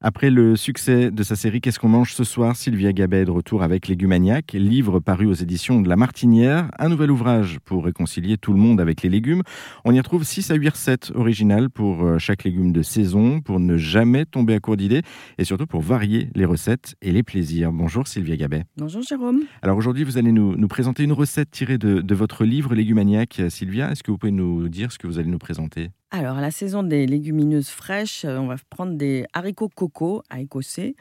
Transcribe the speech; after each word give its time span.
Après 0.00 0.30
le 0.30 0.54
succès 0.54 1.10
de 1.10 1.22
sa 1.24 1.34
série 1.34 1.60
Qu'est-ce 1.60 1.80
qu'on 1.80 1.88
mange 1.88 2.14
ce 2.14 2.22
soir 2.22 2.54
Sylvia 2.54 2.92
Gabet 2.92 3.22
est 3.22 3.24
de 3.24 3.32
retour 3.32 3.64
avec 3.64 3.88
Légumaniac, 3.88 4.52
livre 4.52 5.00
paru 5.00 5.26
aux 5.26 5.34
éditions 5.34 5.80
de 5.80 5.88
La 5.88 5.96
Martinière, 5.96 6.70
un 6.78 6.88
nouvel 6.88 7.10
ouvrage 7.10 7.58
pour 7.64 7.84
réconcilier 7.84 8.36
tout 8.36 8.52
le 8.52 8.60
monde 8.60 8.80
avec 8.80 9.02
les 9.02 9.08
légumes. 9.08 9.42
On 9.84 9.92
y 9.92 9.98
retrouve 9.98 10.22
6 10.22 10.52
à 10.52 10.54
8 10.54 10.68
recettes 10.68 11.12
originales 11.16 11.68
pour 11.68 12.04
euh, 12.04 12.18
chaque 12.18 12.44
légume 12.44 12.70
de 12.70 12.82
saison, 12.82 13.40
pour 13.40 13.58
ne 13.58 13.76
jamais 13.76 14.24
tomber 14.24 14.54
à 14.54 14.60
court 14.60 14.76
d'idées 14.76 15.02
et 15.36 15.42
surtout 15.42 15.66
pour 15.66 15.80
varier 15.80 16.30
les 16.36 16.44
recettes 16.44 16.94
et 17.02 17.10
les 17.10 17.24
plaisirs. 17.24 17.72
Bonjour 17.72 18.06
Sylvia 18.06 18.36
Gabet. 18.36 18.66
Bonjour 18.76 19.02
Jérôme. 19.02 19.40
Alors 19.62 19.76
aujourd'hui, 19.76 20.04
vous 20.04 20.16
allez 20.16 20.30
nous, 20.30 20.56
nous, 20.56 20.68
présenter 20.68 21.02
une 21.02 21.12
recette 21.12 21.50
tirée 21.50 21.76
de, 21.76 22.02
de 22.02 22.14
votre 22.14 22.44
livre 22.44 22.72
Légumaniac. 22.72 23.42
Sylvia, 23.48 23.90
est-ce 23.90 24.04
que 24.04 24.12
vous 24.12 24.18
pouvez 24.18 24.30
nous 24.30 24.68
dire 24.68 24.92
ce 24.92 24.98
que 24.98 25.08
vous 25.08 25.18
allez 25.18 25.28
nous 25.28 25.38
présenter? 25.38 25.90
Alors, 26.10 26.38
à 26.38 26.40
la 26.40 26.50
saison 26.50 26.82
des 26.82 27.06
légumineuses 27.06 27.68
fraîches, 27.68 28.24
euh, 28.24 28.38
on 28.38 28.46
va 28.46 28.56
prendre 28.70 28.94
des 28.96 29.26
haricots 29.34 29.68
coco 29.68 30.22
à 30.30 30.40
écosser 30.40 30.96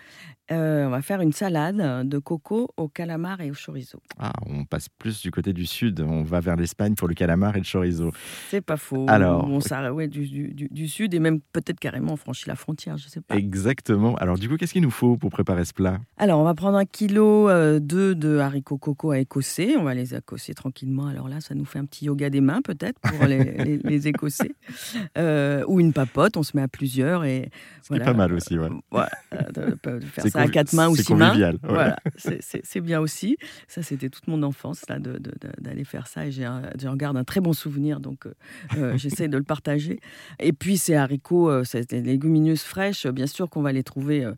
euh, 0.52 0.86
on 0.86 0.90
va 0.90 1.02
faire 1.02 1.20
une 1.20 1.34
salade 1.34 2.08
de 2.08 2.18
coco 2.20 2.70
au 2.78 2.88
calamar 2.88 3.42
et 3.42 3.52
au 3.52 3.54
chorizo. 3.54 4.00
Ah, 4.18 4.32
on 4.46 4.64
passe 4.64 4.88
plus 4.88 5.22
du 5.22 5.30
côté 5.30 5.52
du 5.52 5.66
sud. 5.66 6.00
On 6.00 6.24
va 6.24 6.40
vers 6.40 6.56
l'Espagne 6.56 6.96
pour 6.96 7.10
le 7.10 7.16
calamar 7.16 7.56
et 7.58 7.60
le 7.60 7.66
chorizo. 7.70 8.12
C'est 8.50 8.62
pas 8.62 8.78
faux. 8.78 9.06
Alors, 9.10 9.46
on 9.50 9.60
s'arrête 9.60 9.92
ouais, 9.92 10.08
du, 10.08 10.54
du, 10.54 10.88
sud 10.88 11.14
et 11.14 11.20
même 11.20 11.42
peut-être 11.52 11.80
carrément 11.80 12.14
on 12.14 12.16
franchit 12.16 12.48
la 12.48 12.56
frontière, 12.56 12.98
je 12.98 13.10
sais 13.10 13.20
pas. 13.20 13.36
Exactement. 13.36 14.16
Alors 14.16 14.38
du 14.38 14.48
coup, 14.48 14.56
qu'est-ce 14.56 14.74
qu'il 14.74 14.82
nous 14.82 14.92
faut 14.92 15.18
pour 15.18 15.32
préparer 15.32 15.66
ce 15.66 15.74
plat? 15.74 16.00
Alors, 16.18 16.40
on 16.40 16.44
va 16.44 16.54
prendre 16.54 16.78
un 16.78 16.86
kilo 16.86 17.50
euh, 17.50 17.80
de 17.80 18.38
haricots 18.38 18.78
coco 18.78 19.12
à 19.12 19.20
écosser. 19.20 19.76
On 19.78 19.84
va 19.84 19.94
les 19.94 20.16
écosser 20.16 20.54
tranquillement. 20.54 21.08
Alors 21.08 21.28
là, 21.28 21.42
ça 21.42 21.56
nous 21.56 21.66
fait 21.66 21.80
un 21.80 21.86
petit 21.86 22.06
yoga 22.06 22.30
des 22.30 22.42
mains 22.42 22.62
peut-être 22.62 23.00
pour 23.02 23.26
les, 23.26 23.78
les, 23.84 24.08
écosser. 24.08 24.56
Euh, 25.18 25.64
ou 25.68 25.80
une 25.80 25.94
papote. 25.94 26.38
On 26.38 26.44
se 26.44 26.56
met 26.56 26.64
à 26.64 26.68
plusieurs 26.68 27.24
et. 27.24 27.50
C'est 27.82 28.04
pas 28.04 28.14
mal 28.14 28.34
aussi, 28.34 28.58
ouais. 28.58 28.70
Voilà, 28.92 29.10
de, 29.52 29.78
faire 30.02 30.28
ça 30.28 30.42
à 30.42 30.48
quatre 30.48 30.74
mains 30.74 30.90
ou 30.90 30.96
six 30.96 31.14
mains. 31.14 31.54
Voilà, 31.64 31.98
c'est 32.16 32.82
bien 32.82 33.00
aussi. 33.00 33.38
Ça, 33.68 33.82
c'était 33.82 34.10
toute 34.10 34.28
mon 34.28 34.44
enfance 34.44 34.84
là 34.90 35.00
d'aller 35.00 35.84
faire 35.84 36.08
ça 36.08 36.26
et 36.26 36.32
j'en 36.32 36.96
garde 36.96 37.18
un 37.18 37.24
très 37.24 37.42
bon 37.42 37.54
souvenir, 37.54 38.00
donc 38.00 38.26
euh, 38.26 38.34
euh, 38.78 38.98
j'essaie 38.98 39.28
de 39.28 39.38
le 39.38 39.44
partager. 39.44 40.00
Et 40.40 40.54
puis 40.54 40.78
ces 40.78 40.96
haricots, 40.96 41.50
euh, 41.50 41.64
des 41.90 42.02
légumineuses 42.02 42.62
fraîches, 42.62 43.08
bien 43.08 43.28
sûr 43.28 43.50
qu'on 43.50 43.62
va 43.62 43.72
les 43.72 43.84
trouver 43.84 44.30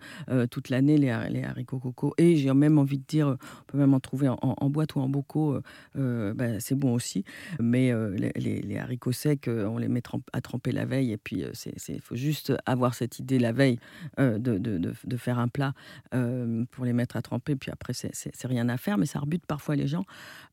toute 0.52 0.70
l'année 0.70 0.98
les, 0.98 1.16
les, 1.30 1.44
haricots 1.44 1.80
coco. 1.80 2.14
Et 2.18 2.36
j'ai 2.36 2.54
même 2.54 2.78
envie 2.78 2.98
de 2.98 3.04
dire, 3.08 3.28
on 3.28 3.72
peut 3.72 3.78
même 3.78 3.94
en 3.94 4.00
trouver 4.00 4.30
en, 4.30 4.70
boîte 4.70 4.96
ou 4.96 5.00
en 5.00 5.10
bocaux, 5.10 5.60
ben, 5.96 6.60
c'est 6.60 6.76
bon 6.76 6.94
aussi. 6.94 7.24
Mais 7.60 7.92
les, 8.36 8.62
les, 8.62 8.78
haricots 8.78 9.12
secs, 9.12 9.48
on 9.48 9.78
les 9.78 9.88
met 9.88 10.02
à 10.34 10.42
tremper 10.42 10.72
la 10.72 10.86
veille 10.86 11.12
et 11.12 11.18
puis 11.18 11.44
il 11.88 12.02
faut 12.02 12.16
juste 12.16 12.54
avoir 12.66 12.94
cette 12.94 13.20
idée 13.20 13.40
la 13.40 13.52
veille 13.52 13.80
de, 14.18 14.38
de, 14.38 14.78
de, 14.78 14.94
faire 15.18 15.40
un 15.40 15.48
plat 15.48 15.74
euh, 16.14 16.66
pour 16.72 16.86
les 16.86 16.94
mettre 16.94 17.16
à 17.18 17.22
tremper. 17.22 17.56
Puis 17.56 17.72
après, 17.72 17.94
c'est 17.94 18.48
rien 18.48 18.70
à 18.70 18.78
faire, 18.78 18.98
mais 18.98 19.06
ça 19.06 19.20
rebute 19.20 19.46
parfois 19.46 19.76
les 19.76 19.88
gens. 19.88 20.06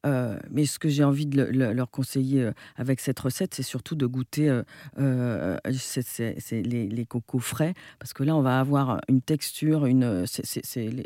Euh, 0.04 0.38
mais 0.50 0.66
ce 0.66 0.78
que 0.78 0.88
j'ai 0.88 1.04
envie 1.04 1.26
de 1.26 1.42
leur 1.42 1.90
conseiller 1.90 2.42
euh, 2.42 2.52
avec 2.76 3.00
cette 3.00 3.18
recette, 3.18 3.54
c'est 3.54 3.62
surtout 3.62 3.94
de 3.94 4.06
goûter 4.06 4.60
les, 4.96 5.56
les, 6.88 7.06
cocos 7.06 7.38
frais, 7.38 7.74
parce 7.98 8.12
que 8.12 8.22
là, 8.22 8.36
on 8.36 8.42
va 8.42 8.60
avoir 8.60 9.00
une 9.08 9.20
texture, 9.20 9.86
une, 9.86 10.24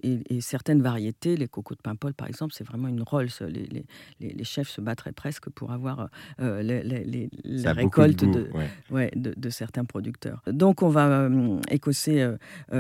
et, 0.02 0.40
certaines 0.40 0.82
variétés. 0.82 1.36
Les 1.36 1.48
cocos 1.48 1.74
de 1.74 1.80
Paimpol, 1.80 2.14
par 2.14 2.28
exemple, 2.28 2.54
c'est 2.54 2.64
vraiment 2.64 2.88
une 2.88 3.02
Rolls. 3.02 3.28
Les, 3.40 3.84
les, 4.20 4.44
chefs 4.44 4.68
se 4.68 4.80
battraient 4.80 5.12
presque 5.12 5.48
pour 5.50 5.72
avoir 5.72 6.08
la 6.38 7.72
récolte 7.72 8.24
de, 8.24 8.50
ouais. 8.90 9.10
de, 9.14 9.34
de, 9.36 9.50
certains 9.50 9.84
producteurs. 9.84 10.42
Donc, 10.46 10.82
on 10.82 10.88
va 10.88 11.28
écosser 11.70 12.28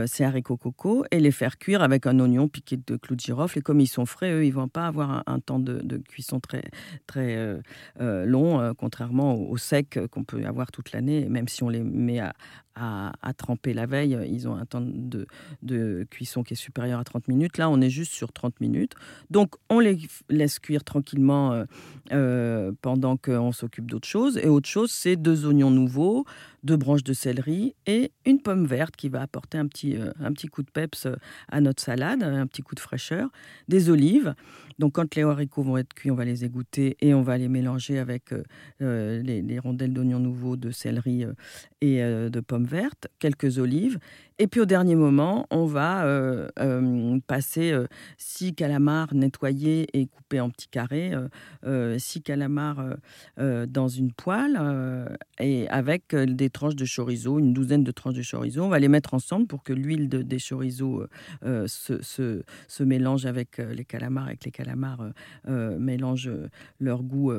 ces 0.06 0.24
haricots 0.24 0.49
coco 0.56 1.04
et 1.10 1.20
les 1.20 1.30
faire 1.30 1.58
cuire 1.58 1.82
avec 1.82 2.06
un 2.06 2.18
oignon 2.20 2.48
piqué 2.48 2.76
de 2.76 2.96
clous 2.96 3.16
de 3.16 3.20
girofle. 3.20 3.58
Et 3.58 3.62
comme 3.62 3.80
ils 3.80 3.86
sont 3.86 4.06
frais, 4.06 4.32
eux, 4.32 4.44
ils 4.44 4.52
vont 4.52 4.68
pas 4.68 4.86
avoir 4.86 5.22
un, 5.26 5.40
temps 5.40 5.58
de, 5.58 5.96
cuisson 6.08 6.40
très, 6.40 6.62
très 7.06 7.36
euh, 7.36 7.60
euh, 8.00 8.24
long, 8.24 8.60
euh, 8.60 8.72
contrairement 8.76 9.34
au, 9.34 9.56
sec 9.56 9.98
qu'on 10.10 10.24
peut 10.24 10.44
avoir 10.44 10.70
toute 10.72 10.92
l'année. 10.92 11.28
Même 11.28 11.48
si 11.48 11.62
on 11.62 11.68
les 11.68 11.82
met 11.82 12.20
à, 12.20 12.32
à, 12.74 13.32
tremper 13.34 13.74
la 13.74 13.86
veille, 13.86 14.18
ils 14.28 14.48
ont 14.48 14.56
un 14.56 14.64
temps 14.64 14.80
de, 14.80 15.26
de, 15.62 16.06
cuisson 16.10 16.42
qui 16.42 16.54
est 16.54 16.56
supérieur 16.56 17.00
à 17.00 17.04
30 17.04 17.28
minutes. 17.28 17.58
Là, 17.58 17.68
on 17.68 17.80
est 17.80 17.90
juste 17.90 18.12
sur 18.12 18.32
30 18.32 18.60
minutes. 18.60 18.94
Donc, 19.30 19.54
on 19.68 19.80
les 19.80 19.98
laisse 20.28 20.58
cuire 20.58 20.84
tranquillement 20.84 21.64
pendant 22.80 23.16
qu'on 23.16 23.52
s'occupe 23.52 23.90
d'autre 23.90 24.08
chose. 24.08 24.38
Et 24.38 24.48
autre 24.48 24.68
chose, 24.68 24.90
c'est 24.90 25.16
deux 25.16 25.46
oignons 25.46 25.70
nouveaux, 25.70 26.24
deux 26.62 26.76
branches 26.76 27.04
de 27.04 27.12
céleri 27.12 27.74
et 27.86 28.12
une 28.24 28.40
pomme 28.40 28.66
verte 28.66 28.96
qui 28.96 29.08
va 29.08 29.22
apporter 29.22 29.58
un 29.58 29.66
petit, 29.66 29.96
un 30.18 30.32
petit 30.32 30.39
coup 30.48 30.62
de 30.62 30.70
peps 30.70 31.06
à 31.48 31.60
notre 31.60 31.82
salade, 31.82 32.22
un 32.22 32.46
petit 32.46 32.62
coup 32.62 32.74
de 32.74 32.80
fraîcheur, 32.80 33.30
des 33.68 33.90
olives. 33.90 34.34
Donc 34.80 34.94
quand 34.94 35.14
les 35.14 35.22
haricots 35.22 35.62
vont 35.62 35.76
être 35.76 35.92
cuits, 35.92 36.10
on 36.10 36.14
va 36.14 36.24
les 36.24 36.46
égoutter 36.46 36.96
et 37.02 37.12
on 37.12 37.20
va 37.20 37.36
les 37.36 37.48
mélanger 37.48 37.98
avec 37.98 38.32
euh, 38.32 38.42
euh, 38.80 39.22
les, 39.22 39.58
rondelles 39.58 39.92
d'oignons 39.92 40.18
nouveaux, 40.18 40.56
de 40.56 40.70
céleri 40.70 41.24
euh, 41.24 41.34
et 41.82 42.00
de 42.00 42.40
pommes 42.40 42.64
vertes, 42.64 43.08
quelques 43.18 43.58
olives. 43.58 43.98
Et 44.42 44.46
puis 44.46 44.60
au 44.60 44.64
dernier 44.64 44.94
moment, 44.94 45.46
on 45.50 45.66
va 45.66 46.06
passer 47.26 47.74
six 48.16 48.54
calamars 48.54 49.14
nettoyés 49.14 49.86
et 49.92 50.06
coupés 50.06 50.40
en 50.40 50.48
petits 50.48 50.68
carrés, 50.68 51.12
six 51.98 52.22
calamars 52.22 52.82
dans 53.36 53.88
une 53.88 54.12
poêle 54.12 54.58
et 55.38 55.68
avec 55.68 56.14
des 56.16 56.48
tranches 56.48 56.74
de 56.74 56.86
chorizo, 56.86 57.38
une 57.38 57.52
douzaine 57.52 57.84
de 57.84 57.90
tranches 57.90 58.14
de 58.14 58.22
chorizo. 58.22 58.62
On 58.62 58.68
va 58.68 58.78
les 58.78 58.88
mettre 58.88 59.12
ensemble 59.12 59.46
pour 59.46 59.62
que 59.62 59.74
l'huile 59.74 60.08
des 60.08 60.38
chorizo 60.38 61.04
se, 61.42 62.00
se, 62.00 62.42
se, 62.66 62.82
mélange 62.82 63.26
avec 63.26 63.58
les 63.58 63.84
calamars, 63.84 64.26
avec 64.26 64.44
les 64.44 64.50
calamars 64.50 65.00
euh, 65.00 65.10
euh, 65.48 65.78
mélangent 65.78 66.28
euh, 66.28 66.48
leur 66.78 67.02
goût 67.02 67.32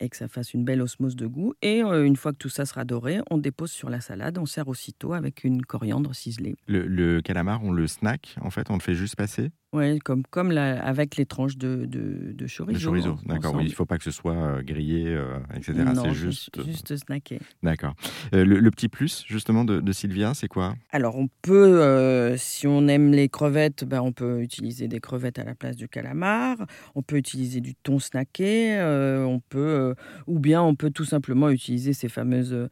et 0.00 0.08
que 0.08 0.16
ça 0.16 0.28
fasse 0.28 0.54
une 0.54 0.64
belle 0.64 0.82
osmose 0.82 1.16
de 1.16 1.26
goût. 1.26 1.54
Et 1.62 1.80
une 1.80 2.16
fois 2.16 2.32
que 2.32 2.38
tout 2.38 2.48
ça 2.48 2.66
sera 2.66 2.84
doré, 2.84 3.20
on 3.30 3.38
dépose 3.38 3.70
sur 3.70 3.90
la 3.90 4.00
salade, 4.00 4.38
on 4.38 4.46
sert 4.46 4.68
aussitôt 4.68 5.12
avec 5.12 5.44
une 5.44 5.64
coriandre 5.64 6.14
ciselée. 6.14 6.43
Le, 6.66 6.86
le 6.86 7.22
calamar, 7.22 7.62
on 7.64 7.72
le 7.72 7.86
snack, 7.86 8.36
en 8.40 8.50
fait, 8.50 8.70
on 8.70 8.74
le 8.74 8.80
fait 8.80 8.94
juste 8.94 9.16
passer 9.16 9.50
oui, 9.74 9.98
comme, 9.98 10.22
comme 10.30 10.52
la, 10.52 10.80
avec 10.84 11.16
les 11.16 11.26
tranches 11.26 11.56
de, 11.56 11.84
de, 11.84 12.32
de 12.32 12.46
chorizo. 12.46 12.78
De 12.78 12.84
chorizo, 12.84 13.18
d'accord. 13.26 13.56
Oui, 13.56 13.64
il 13.64 13.70
ne 13.70 13.74
faut 13.74 13.86
pas 13.86 13.98
que 13.98 14.04
ce 14.04 14.12
soit 14.12 14.36
euh, 14.36 14.62
grillé, 14.62 15.06
euh, 15.08 15.40
etc. 15.52 15.74
C'est 16.00 16.14
juste, 16.14 16.64
juste 16.64 16.92
euh, 16.92 16.96
snacké. 16.96 17.40
D'accord. 17.64 17.94
le, 18.32 18.70
petit 18.70 18.88
plus, 18.88 19.24
justement, 19.26 19.64
de, 19.64 19.80
de 19.80 19.92
Sylvia, 19.92 20.32
c'est 20.32 20.46
quoi? 20.46 20.76
Alors, 20.92 21.16
on 21.16 21.28
peut, 21.42 22.36
si 22.36 22.68
on 22.68 22.86
aime 22.86 23.10
les 23.10 23.28
crevettes, 23.28 23.84
ben, 23.84 24.00
on 24.00 24.12
peut 24.12 24.42
utiliser 24.42 24.86
des 24.86 25.00
crevettes 25.00 25.40
à 25.40 25.44
la 25.44 25.56
place 25.56 25.74
du 25.74 25.88
calamar. 25.88 26.56
On 26.94 27.02
peut 27.02 27.16
utiliser 27.16 27.60
du 27.60 27.74
thon 27.74 27.98
snacké. 27.98 28.78
on 28.80 29.40
peut, 29.40 29.96
ou 30.28 30.38
bien 30.38 30.62
on 30.62 30.76
peut 30.76 30.90
tout 30.90 31.04
simplement 31.04 31.50
utiliser 31.50 31.94
ces 31.94 32.08
fameuses 32.08 32.68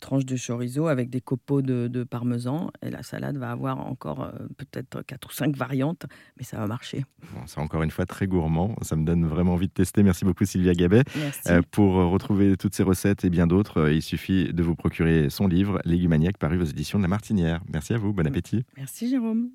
tranches 0.00 0.24
de 0.24 0.36
chorizo 0.36 0.86
avec 0.86 1.10
des 1.10 1.20
copeaux 1.20 1.60
de, 1.60 1.88
de 1.88 2.04
parmesan. 2.04 2.70
Et 2.80 2.88
la 2.88 3.02
salade 3.02 3.36
va 3.36 3.50
avoir 3.50 3.86
encore 3.86 4.32
peut-être 4.56 5.02
quatre 5.02 5.28
ou 5.28 5.32
cinq 5.32 5.54
variantes 5.54 6.06
mais 6.38 6.44
ça 6.44 6.58
va 6.58 6.66
marcher. 6.66 7.04
c'est 7.46 7.58
encore 7.58 7.82
une 7.82 7.90
fois 7.90 8.06
très 8.06 8.26
gourmand. 8.26 8.76
Ça 8.82 8.96
me 8.96 9.04
donne 9.04 9.26
vraiment 9.26 9.54
envie 9.54 9.68
de 9.68 9.72
tester. 9.72 10.02
Merci 10.02 10.24
beaucoup 10.24 10.44
Sylvia 10.44 10.72
Gabet. 10.72 11.02
Euh, 11.48 11.62
pour 11.70 11.94
retrouver 11.94 12.56
toutes 12.56 12.74
ces 12.74 12.82
recettes 12.82 13.24
et 13.24 13.30
bien 13.30 13.46
d'autres, 13.46 13.80
euh, 13.80 13.92
il 13.92 14.02
suffit 14.02 14.52
de 14.52 14.62
vous 14.62 14.74
procurer 14.74 15.30
son 15.30 15.48
livre 15.48 15.80
Légumaniac 15.84 16.38
paru 16.38 16.60
aux 16.60 16.64
éditions 16.64 16.98
de 16.98 17.02
La 17.04 17.08
Martinière. 17.08 17.60
Merci 17.72 17.94
à 17.94 17.98
vous. 17.98 18.12
Bon 18.12 18.26
appétit. 18.26 18.64
Merci 18.76 19.08
Jérôme. 19.08 19.50